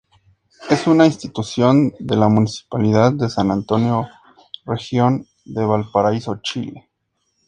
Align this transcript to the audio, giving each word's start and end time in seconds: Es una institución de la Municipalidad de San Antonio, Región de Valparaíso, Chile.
Es 0.67 0.87
una 0.87 1.05
institución 1.05 1.93
de 1.99 2.15
la 2.17 2.27
Municipalidad 2.27 3.13
de 3.13 3.29
San 3.29 3.51
Antonio, 3.51 4.07
Región 4.65 5.27
de 5.45 5.63
Valparaíso, 5.63 6.39
Chile. 6.41 6.89